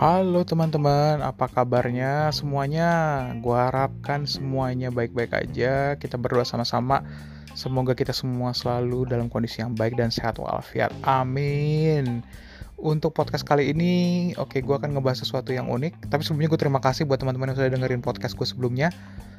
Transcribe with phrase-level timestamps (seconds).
[0.00, 2.88] Halo teman-teman, apa kabarnya semuanya?
[3.44, 5.92] Gua harapkan semuanya baik-baik aja.
[6.00, 7.04] Kita berdoa sama-sama.
[7.52, 10.88] Semoga kita semua selalu dalam kondisi yang baik dan sehat walafiat.
[11.04, 12.24] Amin.
[12.80, 13.92] Untuk podcast kali ini,
[14.40, 16.08] oke okay, gue akan ngebahas sesuatu yang unik.
[16.08, 18.88] Tapi sebelumnya gue terima kasih buat teman-teman yang sudah dengerin podcast gue sebelumnya.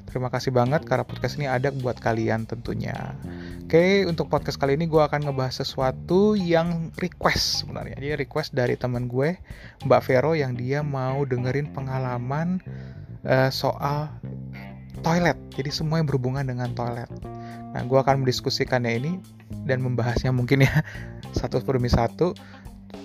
[0.05, 3.17] Terima kasih banget karena podcast ini ada buat kalian tentunya.
[3.65, 7.97] Oke, untuk podcast kali ini gue akan ngebahas sesuatu yang request sebenarnya.
[7.97, 9.41] Dia request dari teman gue,
[9.89, 12.61] Mbak Vero, yang dia mau dengerin pengalaman
[13.25, 14.13] uh, soal
[15.01, 15.39] toilet.
[15.57, 17.09] Jadi semua yang berhubungan dengan toilet.
[17.73, 19.11] Nah, gue akan mendiskusikannya ini
[19.65, 20.85] dan membahasnya mungkin ya
[21.39, 22.37] satu demi satu.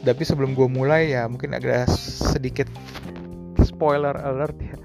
[0.07, 2.71] Tapi sebelum gue mulai ya mungkin agak sedikit
[3.63, 4.77] spoiler alert ya.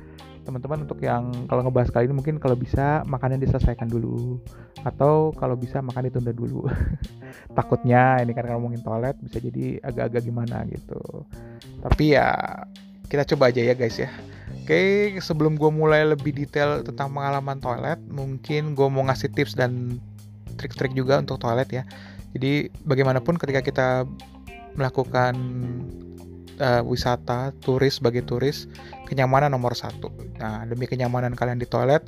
[0.42, 4.42] Teman-teman untuk yang kalau ngebahas kali ini mungkin kalau bisa makannya diselesaikan dulu.
[4.82, 6.66] Atau kalau bisa makan ditunda dulu.
[7.58, 11.26] Takutnya ini kan ngomongin toilet bisa jadi agak-agak gimana gitu.
[11.86, 12.34] Tapi ya
[13.08, 14.10] kita coba aja ya guys ya.
[14.62, 19.98] Oke, sebelum gue mulai lebih detail tentang pengalaman toilet, mungkin gue mau ngasih tips dan
[20.60, 21.84] trik-trik juga untuk toilet ya.
[22.32, 23.88] Jadi bagaimanapun ketika kita
[24.76, 25.34] melakukan
[26.62, 28.70] uh, wisata turis sebagai turis
[29.10, 30.14] kenyamanan nomor satu.
[30.40, 32.06] Nah demi kenyamanan kalian di toilet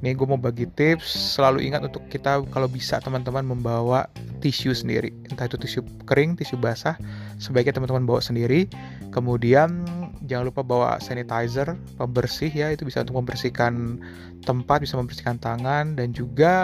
[0.00, 1.36] ini gue mau bagi tips.
[1.36, 4.08] Selalu ingat untuk kita kalau bisa teman-teman membawa
[4.40, 5.12] tisu sendiri.
[5.28, 6.96] Entah itu tisu kering tisu basah
[7.36, 8.64] sebaiknya teman-teman bawa sendiri.
[9.12, 9.84] Kemudian
[10.24, 12.72] jangan lupa bawa sanitizer pembersih ya.
[12.72, 14.00] Itu bisa untuk membersihkan
[14.48, 16.56] tempat bisa membersihkan tangan dan juga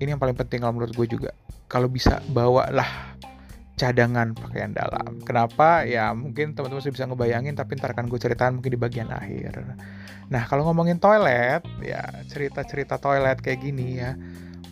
[0.00, 1.36] ini yang paling penting kalau menurut gue juga.
[1.68, 2.88] Kalau bisa bawalah
[3.76, 5.20] cadangan pakaian dalam.
[5.24, 5.82] Kenapa?
[5.88, 9.64] Ya mungkin teman-teman sudah bisa ngebayangin tapi ntar akan gue ceritain mungkin di bagian akhir.
[10.28, 14.16] Nah kalau ngomongin toilet, ya cerita-cerita toilet kayak gini ya.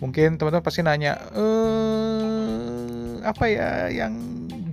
[0.00, 4.16] Mungkin teman-teman pasti nanya, eh apa ya yang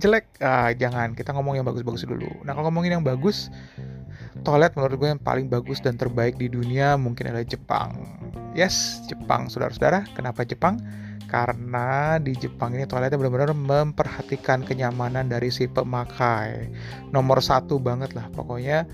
[0.00, 0.40] jelek?
[0.40, 2.28] Ah jangan, kita ngomong yang bagus-bagus dulu.
[2.48, 3.52] Nah kalau ngomongin yang bagus,
[4.46, 7.92] toilet menurut gue yang paling bagus dan terbaik di dunia mungkin adalah Jepang.
[8.56, 10.08] Yes, Jepang, saudara-saudara.
[10.16, 10.80] Kenapa Jepang?
[11.28, 16.72] Karena di Jepang ini toiletnya benar-benar memperhatikan kenyamanan dari si pemakai.
[17.12, 18.88] Nomor satu banget lah pokoknya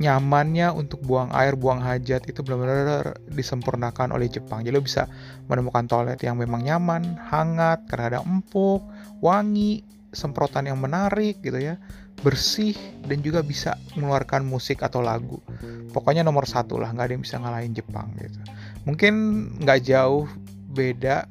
[0.00, 4.64] nyamannya untuk buang air buang hajat itu benar-benar disempurnakan oleh Jepang.
[4.64, 5.04] Jadi lo bisa
[5.46, 8.80] menemukan toilet yang memang nyaman hangat karena ada empuk
[9.20, 11.76] wangi semprotan yang menarik gitu ya
[12.20, 12.76] bersih
[13.08, 15.42] dan juga bisa mengeluarkan musik atau lagu.
[15.90, 18.38] Pokoknya nomor satu lah nggak ada yang bisa ngalahin Jepang gitu.
[18.86, 19.14] Mungkin
[19.60, 20.30] nggak jauh
[20.72, 21.28] beda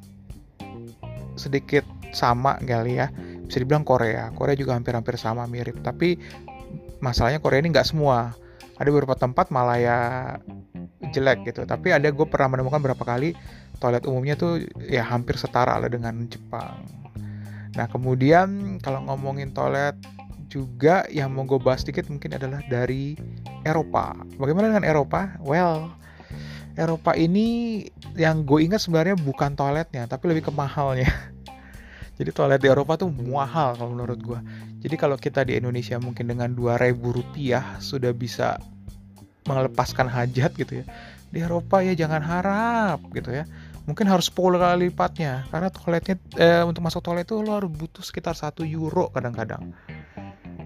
[1.36, 1.82] sedikit
[2.14, 3.10] sama kali ya.
[3.48, 4.30] Bisa dibilang Korea.
[4.32, 5.80] Korea juga hampir-hampir sama mirip.
[5.84, 6.16] Tapi
[7.02, 8.32] masalahnya Korea ini nggak semua.
[8.80, 9.98] Ada beberapa tempat malah ya
[11.12, 11.66] jelek gitu.
[11.68, 13.36] Tapi ada gue pernah menemukan berapa kali
[13.82, 16.86] toilet umumnya tuh ya hampir setara lah dengan Jepang.
[17.74, 19.98] Nah kemudian kalau ngomongin toilet
[20.46, 23.16] juga yang mau gue bahas sedikit mungkin adalah dari
[23.64, 24.14] Eropa.
[24.38, 25.34] Bagaimana dengan Eropa?
[25.42, 25.90] Well
[26.72, 27.80] Eropa ini
[28.16, 31.08] yang gue ingat sebenarnya bukan toiletnya tapi lebih ke mahalnya.
[32.18, 34.40] Jadi toilet di Eropa tuh mahal kalau menurut gue.
[34.80, 38.56] Jadi kalau kita di Indonesia mungkin dengan 2000 rupiah sudah bisa
[39.48, 40.84] melepaskan hajat gitu ya.
[41.32, 43.44] Di Eropa ya jangan harap gitu ya.
[43.88, 48.04] Mungkin harus 10 kali lipatnya karena toiletnya eh, untuk masuk toilet itu lo harus butuh
[48.04, 49.74] sekitar 1 euro kadang-kadang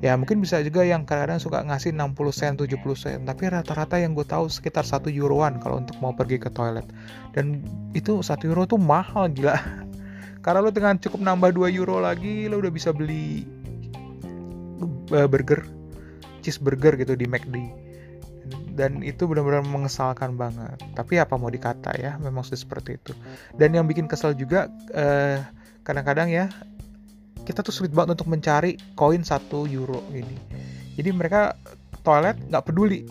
[0.06, 4.14] ya mungkin bisa juga yang kadang-kadang suka ngasih 60 sen 70 sen tapi rata-rata yang
[4.14, 6.86] gue tahu sekitar satu euroan kalau untuk mau pergi ke toilet.
[7.34, 9.58] Dan itu satu euro tuh mahal gila.
[10.46, 13.42] Karena lo dengan cukup nambah 2 euro lagi lo udah bisa beli
[15.10, 15.66] uh, burger
[16.46, 17.56] cheeseburger gitu di McD
[18.76, 20.76] dan itu benar-benar mengesalkan banget.
[20.92, 23.16] Tapi apa mau dikata ya memang sudah seperti itu.
[23.56, 25.40] Dan yang bikin kesal juga uh,
[25.82, 26.46] kadang-kadang ya
[27.46, 31.54] kita tuh sulit banget untuk mencari koin satu euro ini jadi mereka
[32.00, 33.04] toilet nggak peduli.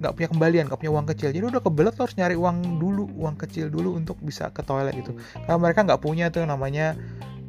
[0.00, 1.28] Nggak punya kembalian nggak punya uang kecil.
[1.28, 5.12] Jadi udah kebelet harus nyari uang dulu uang kecil dulu untuk bisa ke toilet gitu.
[5.44, 6.96] Karena mereka nggak punya tuh namanya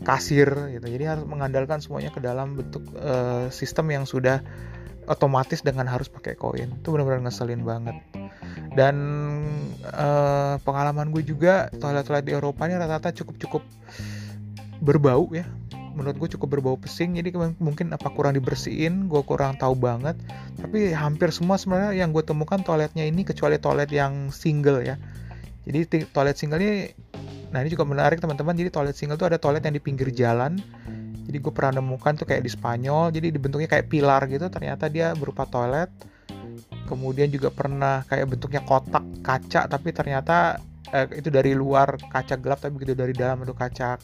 [0.03, 0.83] kasir gitu.
[0.83, 4.43] Jadi harus mengandalkan semuanya ke dalam bentuk uh, sistem yang sudah
[5.07, 6.75] otomatis dengan harus pakai koin.
[6.83, 7.95] Itu benar-benar ngeselin banget.
[8.75, 8.95] Dan
[9.95, 13.63] uh, pengalaman gue juga toilet-toilet di Eropa ini rata-rata cukup-cukup
[14.81, 15.47] berbau ya
[15.93, 17.19] menurut gue cukup berbau pesing.
[17.19, 20.15] Jadi mungkin apa kurang dibersihin gue kurang tahu banget.
[20.59, 24.95] Tapi hampir semua sebenarnya yang gue temukan toiletnya ini kecuali toilet yang single ya.
[25.67, 26.91] Jadi toilet single ini
[27.51, 28.55] nah ini juga menarik teman-teman.
[28.55, 30.57] Jadi toilet single tuh ada toilet yang di pinggir jalan.
[31.27, 33.11] Jadi gue pernah nemukan tuh kayak di Spanyol.
[33.11, 34.47] Jadi dibentuknya kayak pilar gitu.
[34.47, 35.91] Ternyata dia berupa toilet.
[36.87, 40.59] Kemudian juga pernah kayak bentuknya kotak kaca tapi ternyata
[40.91, 43.95] eh, itu dari luar kaca gelap tapi begitu dari dalam itu kaca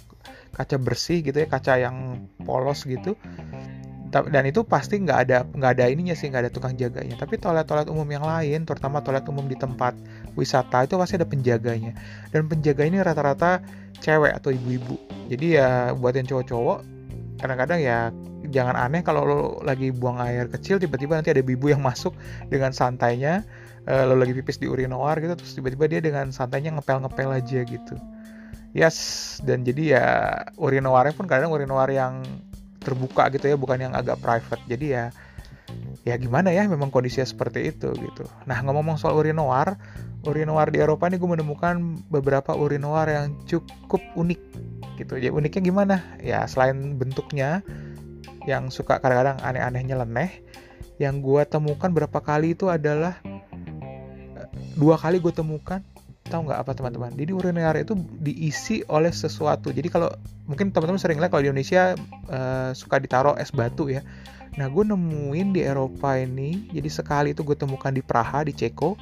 [0.55, 3.15] kaca bersih gitu ya kaca yang polos gitu.
[4.07, 7.19] Dan itu pasti nggak ada nggak ada ininya sih nggak ada tukang jaganya.
[7.19, 9.93] Tapi toilet-toilet umum yang lain terutama toilet umum di tempat
[10.39, 11.91] wisata itu pasti ada penjaganya.
[12.31, 13.59] Dan penjaga ini rata-rata
[13.99, 14.95] cewek atau ibu-ibu.
[15.27, 16.97] Jadi ya buat yang cowok-cowok
[17.37, 18.09] kadang-kadang ya
[18.49, 22.15] jangan aneh kalau lo lagi buang air kecil tiba-tiba nanti ada ibu yang masuk
[22.49, 23.45] dengan santainya
[23.85, 27.95] uh, lo lagi pipis di urinoir gitu terus tiba-tiba dia dengan santainya ngepel-ngepel aja gitu
[28.77, 28.97] yes
[29.41, 30.05] dan jadi ya
[30.61, 32.21] urinoirnya pun kadang urinoir yang
[32.77, 34.61] terbuka gitu ya bukan yang agak private.
[34.69, 35.09] Jadi ya
[36.05, 38.23] ya gimana ya memang kondisinya seperti itu gitu.
[38.45, 39.75] Nah ngomong-ngomong soal urinoir
[40.23, 44.41] urinoir di Eropa ini gue menemukan beberapa urinoir yang cukup unik
[45.01, 45.17] gitu.
[45.17, 45.95] Ya uniknya gimana?
[46.21, 47.65] Ya selain bentuknya
[48.47, 50.31] yang suka kadang-kadang aneh-aneh nyeleneh
[51.01, 53.19] yang gue temukan berapa kali itu adalah
[54.79, 55.83] dua kali gue temukan
[56.27, 57.11] tahu nggak apa teman-teman?
[57.15, 59.71] Jadi urinoir itu diisi oleh sesuatu.
[59.71, 60.11] Jadi kalau
[60.45, 61.95] mungkin teman-teman sering lihat kalau di Indonesia
[62.29, 64.03] uh, suka ditaruh es batu ya.
[64.57, 68.97] Nah gue nemuin di Eropa ini jadi sekali itu gue temukan di Praha di Ceko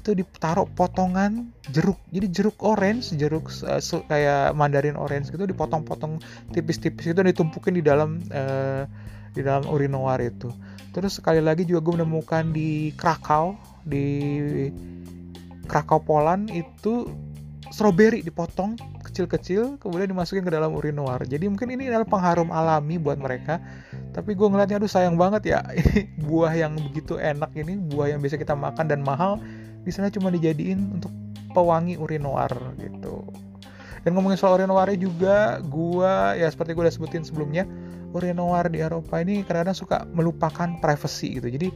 [0.00, 2.00] itu ditaruh potongan jeruk.
[2.08, 6.22] Jadi jeruk orange jeruk uh, kayak mandarin orange gitu dipotong-potong
[6.56, 8.88] tipis-tipis itu ditumpukin di dalam uh,
[9.36, 10.50] di dalam urinoir itu.
[10.90, 13.54] Terus sekali lagi juga gue menemukan di Krakow
[13.86, 14.06] di
[15.70, 17.06] Krakow Poland itu
[17.70, 18.74] strawberry dipotong
[19.06, 23.62] kecil-kecil kemudian dimasukin ke dalam urinoir jadi mungkin ini adalah pengharum alami buat mereka.
[24.10, 28.20] Tapi gue ngeliatnya aduh sayang banget ya ini buah yang begitu enak ini buah yang
[28.20, 29.38] bisa kita makan dan mahal
[29.86, 31.14] di sana cuma dijadiin untuk
[31.54, 32.50] pewangi urinoir
[32.82, 33.22] gitu.
[34.02, 36.12] Dan ngomongin soal urinoir juga gue
[36.42, 37.62] ya seperti gue udah sebutin sebelumnya
[38.10, 41.46] urinoir di Eropa ini kadang-kadang suka melupakan privacy gitu.
[41.46, 41.68] Jadi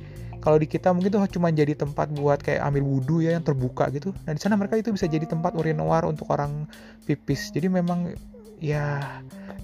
[0.44, 3.88] kalau di kita mungkin tuh cuma jadi tempat buat kayak ambil wudhu ya yang terbuka
[3.88, 4.12] gitu.
[4.28, 6.68] Nah di sana mereka itu bisa jadi tempat urinoir untuk orang
[7.08, 7.48] pipis.
[7.48, 8.12] Jadi memang
[8.60, 9.00] ya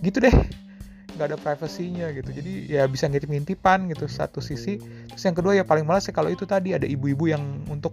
[0.01, 0.33] gitu deh.
[1.21, 2.33] Nggak ada privasinya gitu.
[2.33, 4.81] Jadi ya bisa ngintip-ngintipan gitu satu sisi.
[4.81, 7.93] Terus yang kedua ya paling malas sih kalau itu tadi ada ibu-ibu yang untuk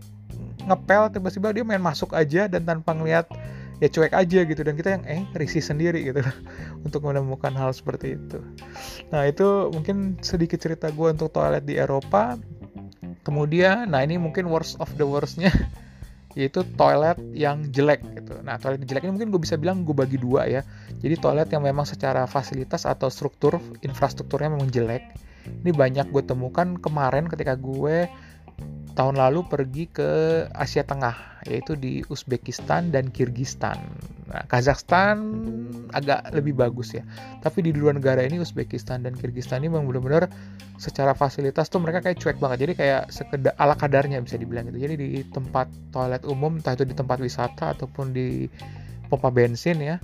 [0.64, 3.28] ngepel tiba-tiba dia main masuk aja dan tanpa ngeliat
[3.84, 4.64] ya cuek aja gitu.
[4.64, 6.24] Dan kita yang eh risih sendiri gitu.
[6.88, 8.40] Untuk menemukan hal seperti itu.
[9.12, 12.40] Nah itu mungkin sedikit cerita gue untuk toilet di Eropa
[13.28, 15.52] kemudian nah ini mungkin worst of the worstnya
[16.38, 18.40] yaitu toilet yang jelek gitu.
[18.46, 20.62] Nah toilet jelek ini mungkin gue bisa bilang gue bagi dua ya.
[21.02, 25.04] Jadi toilet yang memang secara fasilitas atau struktur infrastrukturnya memang jelek
[25.64, 28.08] ini banyak gue temukan kemarin ketika gue
[28.98, 30.10] tahun lalu pergi ke
[30.58, 33.78] Asia Tengah yaitu di Uzbekistan dan Kirgistan.
[34.28, 35.22] Nah, Kazakhstan
[35.96, 37.06] agak lebih bagus ya.
[37.46, 40.28] Tapi di dua negara ini Uzbekistan dan Kirgistan ini memang benar-benar
[40.82, 42.68] secara fasilitas tuh mereka kayak cuek banget.
[42.68, 44.82] Jadi kayak sekedar ala kadarnya bisa dibilang gitu.
[44.82, 48.50] Jadi di tempat toilet umum entah itu di tempat wisata ataupun di
[49.08, 50.02] pompa bensin ya.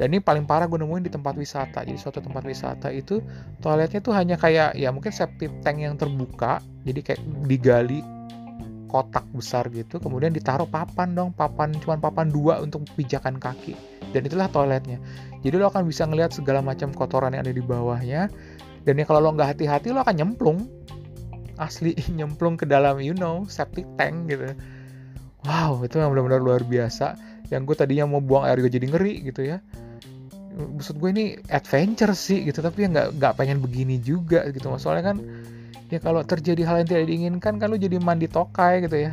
[0.00, 1.84] Dan ini paling parah gue nemuin di tempat wisata.
[1.84, 3.20] Jadi suatu tempat wisata itu
[3.60, 6.64] toiletnya tuh hanya kayak ya mungkin septic tank yang terbuka.
[6.88, 8.00] Jadi kayak digali
[8.90, 13.78] kotak besar gitu kemudian ditaruh papan dong papan cuman papan dua untuk pijakan kaki.
[14.10, 14.98] Dan itulah toiletnya.
[15.46, 18.26] Jadi lo akan bisa ngelihat segala macam kotoran yang ada di bawahnya.
[18.82, 20.66] Dan ya kalau lo nggak hati-hati lo akan nyemplung.
[21.54, 24.50] Asli nyemplung ke dalam you know septic tank gitu.
[25.46, 27.14] Wow itu yang benar-benar luar biasa.
[27.54, 29.62] Yang gue tadinya mau buang air gue jadi ngeri gitu ya.
[30.58, 34.74] Maksud gue ini adventure sih gitu tapi ya nggak nggak pengen begini juga gitu.
[34.74, 35.16] Soalnya kan
[35.90, 39.12] ya kalau terjadi hal yang tidak diinginkan kan lu jadi mandi tokai gitu ya.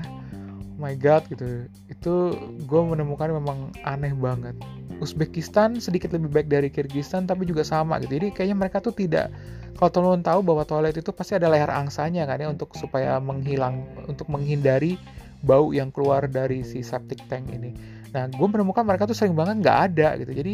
[0.78, 1.66] Oh my god gitu.
[1.90, 2.38] Itu
[2.70, 4.54] gue menemukan memang aneh banget.
[5.02, 8.22] Uzbekistan sedikit lebih baik dari Kyrgyzstan tapi juga sama gitu.
[8.22, 9.34] Jadi kayaknya mereka tuh tidak
[9.78, 13.86] kalau teman-teman tahu bahwa toilet itu pasti ada leher angsanya kan ya untuk supaya menghilang
[14.10, 14.98] untuk menghindari
[15.46, 17.78] bau yang keluar dari si septic tank ini.
[18.10, 20.34] Nah gue menemukan mereka tuh sering banget nggak ada gitu.
[20.34, 20.54] Jadi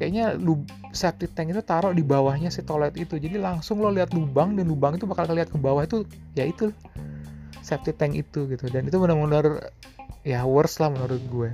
[0.00, 0.64] kayaknya lub,
[0.96, 3.20] septic tank itu taruh di bawahnya si toilet itu.
[3.20, 6.72] Jadi langsung lo lihat lubang dan lubang itu bakal lihat ke bawah itu ya itu
[7.60, 8.64] septic tank itu gitu.
[8.72, 9.76] Dan itu benar-benar
[10.24, 11.52] ya worst lah menurut gue.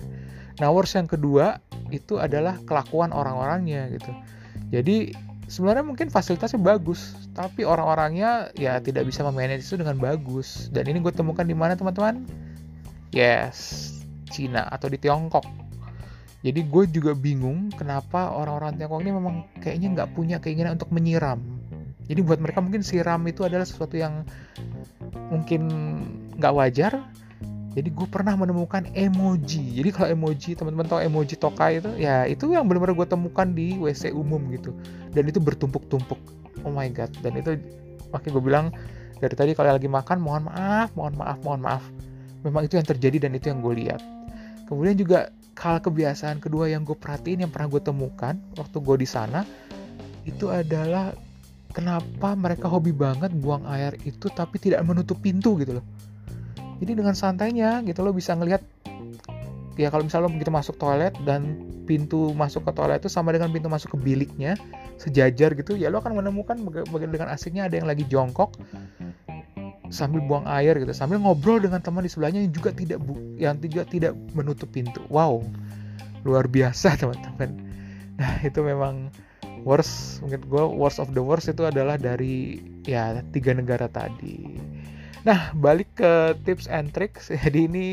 [0.62, 1.58] Nah worst yang kedua
[1.90, 4.14] itu adalah kelakuan orang-orangnya gitu.
[4.70, 5.10] Jadi
[5.50, 10.70] sebenarnya mungkin fasilitasnya bagus tapi orang-orangnya ya tidak bisa memanage itu dengan bagus.
[10.70, 12.22] Dan ini gue temukan di mana teman-teman?
[13.10, 13.90] Yes
[14.30, 15.65] Cina atau di Tiongkok
[16.46, 21.42] jadi gue juga bingung kenapa orang-orang Tiongkok ini memang kayaknya nggak punya keinginan untuk menyiram.
[22.06, 24.22] Jadi buat mereka mungkin siram itu adalah sesuatu yang
[25.26, 25.66] mungkin
[26.38, 27.02] nggak wajar.
[27.74, 29.74] Jadi gue pernah menemukan emoji.
[29.74, 33.74] Jadi kalau emoji teman-teman tahu emoji tokai itu ya itu yang benar-benar gue temukan di
[33.82, 34.70] WC umum gitu.
[35.10, 36.20] Dan itu bertumpuk-tumpuk.
[36.62, 37.10] Oh my god.
[37.26, 37.58] Dan itu
[38.14, 38.66] makanya gue bilang
[39.18, 41.82] dari tadi kalau lagi makan mohon maaf mohon maaf mohon maaf.
[42.46, 43.98] Memang itu yang terjadi dan itu yang gue lihat.
[44.70, 49.08] Kemudian juga hal kebiasaan kedua yang gue perhatiin yang pernah gue temukan waktu gue di
[49.08, 49.42] sana
[50.28, 51.16] itu adalah
[51.72, 55.86] kenapa mereka hobi banget buang air itu tapi tidak menutup pintu gitu loh.
[56.76, 58.60] Jadi dengan santainya gitu lo bisa ngelihat
[59.76, 63.52] ya kalau misalnya lo begitu masuk toilet dan pintu masuk ke toilet itu sama dengan
[63.52, 64.56] pintu masuk ke biliknya
[64.96, 68.56] sejajar gitu ya lo akan menemukan bagian dengan asiknya ada yang lagi jongkok
[69.90, 73.58] sambil buang air gitu sambil ngobrol dengan teman di sebelahnya yang juga tidak bu yang
[73.62, 75.02] juga tidak menutup pintu.
[75.10, 75.44] Wow
[76.26, 77.62] luar biasa teman-teman.
[78.18, 79.14] Nah itu memang
[79.62, 84.58] worst mungkin gue worst of the worst itu adalah dari ya tiga negara tadi.
[85.22, 87.30] Nah balik ke tips and tricks.
[87.46, 87.86] Jadi ini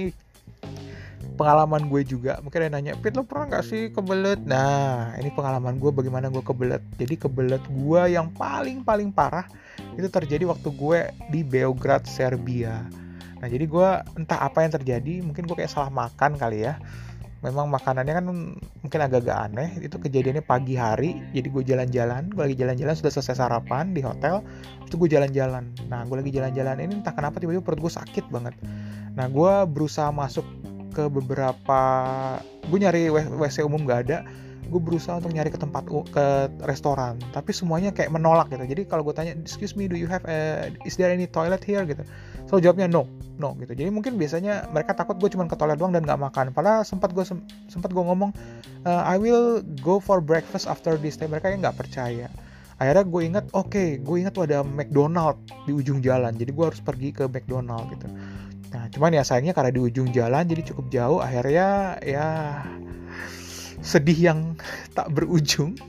[1.34, 2.40] pengalaman gue juga.
[2.46, 4.40] Mungkin ada nanya Pit lo pernah nggak sih kebelet?
[4.46, 6.82] Nah ini pengalaman gue bagaimana gue kebelet.
[6.96, 9.50] Jadi kebelet gue yang paling paling parah
[9.98, 11.00] itu terjadi waktu gue
[11.34, 12.86] di Beograd Serbia.
[13.42, 16.80] Nah jadi gue entah apa yang terjadi mungkin gue kayak salah makan kali ya.
[17.44, 18.26] Memang makanannya kan
[18.80, 19.70] mungkin agak-agak aneh.
[19.84, 24.40] Itu kejadiannya pagi hari jadi gue jalan-jalan gue lagi jalan-jalan sudah selesai sarapan di hotel
[24.88, 25.68] itu gue jalan-jalan.
[25.92, 28.56] Nah gue lagi jalan-jalan ini entah kenapa tiba-tiba perut gue sakit banget.
[29.14, 30.63] Nah gue berusaha masuk
[30.94, 31.82] ke beberapa
[32.70, 34.22] gue nyari WC umum gak ada.
[34.64, 36.26] Gue berusaha untuk nyari ke tempat ke
[36.64, 38.64] restoran tapi semuanya kayak menolak gitu.
[38.64, 41.84] Jadi kalau gue tanya excuse me do you have a, is there any toilet here?
[41.84, 42.06] gitu.
[42.48, 43.76] So jawabnya no no gitu.
[43.76, 46.56] Jadi mungkin biasanya mereka takut gue cuma ke toilet doang dan nggak makan.
[46.56, 47.26] Padahal sempat gue
[47.68, 48.32] sempat gue ngomong
[48.88, 51.20] uh, I will go for breakfast after this.
[51.20, 52.32] Time mereka yang nggak percaya.
[52.82, 55.38] Akhirnya gue ingat oke okay, gue ingat tuh ada McDonald
[55.70, 56.34] di ujung jalan.
[56.34, 58.08] Jadi gue harus pergi ke McDonald gitu
[58.74, 62.28] Nah, cuman ya sayangnya karena di ujung jalan jadi cukup jauh, akhirnya ya
[63.86, 64.40] sedih yang
[64.98, 65.78] tak berujung.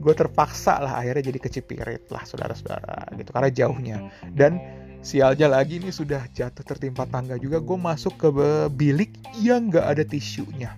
[0.00, 3.98] gue terpaksa lah akhirnya jadi kecipirit lah saudara-saudara gitu karena jauhnya.
[4.32, 4.56] Dan
[5.04, 8.28] sialnya lagi ini sudah jatuh tertimpa tangga juga gue masuk ke
[8.72, 10.72] bilik yang gak ada tisunya.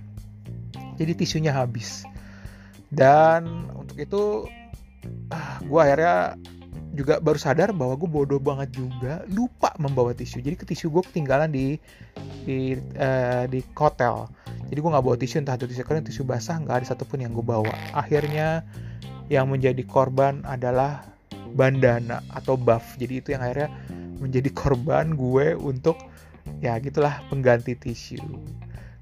[0.99, 2.03] Jadi tisunya habis.
[2.91, 4.51] Dan untuk itu
[5.31, 6.35] ah, gue akhirnya
[6.93, 10.45] juga baru sadar bahwa gue bodoh banget juga lupa membawa tisu.
[10.45, 11.81] Jadi ke tisu gue ketinggalan di
[12.45, 14.29] di uh, di hotel
[14.73, 17.37] jadi gue nggak bawa tisu entah itu tisu kering tisu basah nggak ada satupun yang
[17.37, 17.69] gue bawa.
[17.93, 18.65] Akhirnya
[19.29, 21.05] yang menjadi korban adalah
[21.53, 22.97] bandana atau buff.
[22.97, 23.69] Jadi itu yang akhirnya
[24.17, 26.01] menjadi korban gue untuk
[26.65, 28.17] ya gitulah pengganti tisu.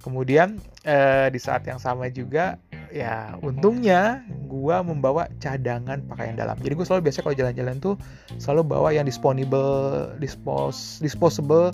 [0.03, 0.59] Kemudian
[0.91, 2.59] uh, di saat yang sama juga
[2.91, 6.59] ya untungnya gue membawa cadangan pakaian dalam.
[6.59, 7.95] Jadi gue selalu biasa kalau jalan-jalan tuh
[8.43, 11.71] selalu bawa yang disposable dispos disposable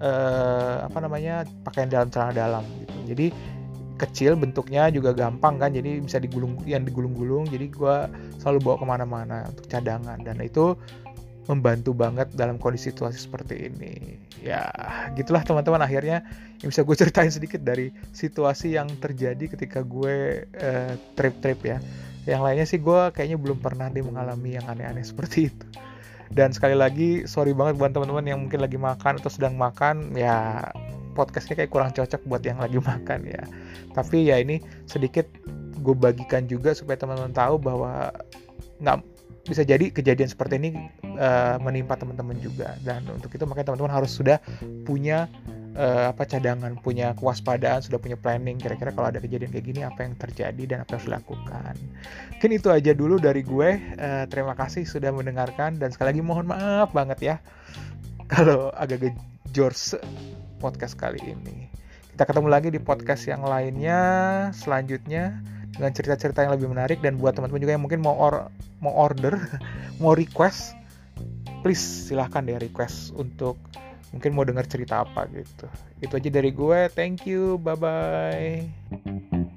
[0.00, 2.96] uh, apa namanya pakaian dalam celana dalam gitu.
[3.14, 3.26] Jadi
[3.94, 7.96] kecil bentuknya juga gampang kan jadi bisa digulung yang digulung-gulung jadi gue
[8.42, 10.18] selalu bawa ke mana-mana untuk cadangan.
[10.24, 10.74] Dan itu
[11.44, 14.16] membantu banget dalam kondisi situasi seperti ini.
[14.40, 14.68] Ya,
[15.16, 16.24] gitulah teman-teman akhirnya
[16.60, 21.78] yang bisa gue ceritain sedikit dari situasi yang terjadi ketika gue uh, trip-trip ya.
[22.24, 25.66] Yang lainnya sih gue kayaknya belum pernah deh mengalami yang aneh-aneh seperti itu.
[26.32, 30.66] Dan sekali lagi sorry banget buat teman-teman yang mungkin lagi makan atau sedang makan ya
[31.14, 33.44] podcastnya kayak kurang cocok buat yang lagi makan ya.
[33.92, 34.58] Tapi ya ini
[34.88, 35.28] sedikit
[35.84, 38.08] gue bagikan juga supaya teman-teman tahu bahwa
[38.80, 38.98] nggak
[39.44, 40.70] bisa jadi kejadian seperti ini
[41.20, 44.40] uh, menimpa teman-teman juga dan untuk itu makanya teman-teman harus sudah
[44.88, 45.28] punya
[45.76, 50.06] uh, apa cadangan, punya kewaspadaan, sudah punya planning kira-kira kalau ada kejadian kayak gini apa
[50.06, 51.74] yang terjadi dan apa yang harus dilakukan.
[52.38, 53.70] Mungkin itu aja dulu dari gue.
[54.00, 57.36] Uh, terima kasih sudah mendengarkan dan sekali lagi mohon maaf banget ya
[58.32, 59.12] kalau agak
[59.50, 59.98] gejors
[60.58, 61.68] podcast kali ini.
[62.14, 63.98] Kita ketemu lagi di podcast yang lainnya
[64.54, 65.34] selanjutnya
[65.74, 68.46] dengan cerita-cerita yang lebih menarik dan buat teman-teman juga yang mungkin mau or
[68.84, 69.40] mau order
[70.02, 70.76] mau request
[71.64, 73.56] please silahkan deh request untuk
[74.12, 75.66] mungkin mau dengar cerita apa gitu.
[75.98, 76.92] Itu aja dari gue.
[76.94, 77.58] Thank you.
[77.58, 79.50] Bye bye